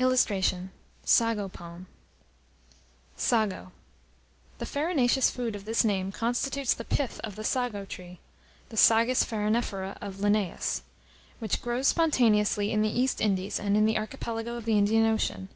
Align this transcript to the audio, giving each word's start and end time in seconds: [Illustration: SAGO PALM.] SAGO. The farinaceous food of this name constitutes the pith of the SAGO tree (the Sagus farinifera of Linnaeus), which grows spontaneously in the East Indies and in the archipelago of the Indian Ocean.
[Illustration: 0.00 0.72
SAGO 1.04 1.48
PALM.] 1.48 1.86
SAGO. 3.14 3.70
The 4.58 4.66
farinaceous 4.66 5.30
food 5.30 5.54
of 5.54 5.64
this 5.64 5.84
name 5.84 6.10
constitutes 6.10 6.74
the 6.74 6.82
pith 6.82 7.20
of 7.20 7.36
the 7.36 7.44
SAGO 7.44 7.84
tree 7.84 8.18
(the 8.70 8.76
Sagus 8.76 9.22
farinifera 9.22 9.96
of 10.00 10.18
Linnaeus), 10.18 10.82
which 11.38 11.62
grows 11.62 11.86
spontaneously 11.86 12.72
in 12.72 12.82
the 12.82 12.88
East 12.90 13.20
Indies 13.20 13.60
and 13.60 13.76
in 13.76 13.86
the 13.86 13.96
archipelago 13.96 14.56
of 14.56 14.64
the 14.64 14.76
Indian 14.76 15.06
Ocean. 15.06 15.48